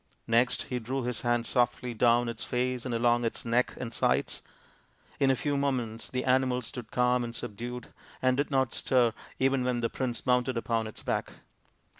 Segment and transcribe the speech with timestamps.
[0.25, 4.41] Next he drew his hand softly down its face and along its neck and sides.
[5.19, 9.63] In a few moments the animal stood calm and subdued, and did not stir even
[9.63, 11.33] when the prince mounted upon its back.